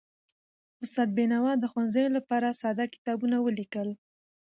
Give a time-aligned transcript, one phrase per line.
[0.83, 3.89] استاد بینوا د ښوونځیو لپاره ساده کتابونه ولیکل.